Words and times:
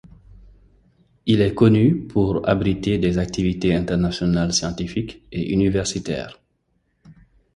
Il 1.27 1.41
est 1.41 1.53
connu 1.53 1.95
pour 2.07 2.49
abriter 2.49 2.97
des 2.97 3.19
activités 3.19 3.75
internationales 3.75 4.51
scientifiques 4.51 5.21
et 5.31 5.53
universitaires. 5.53 6.39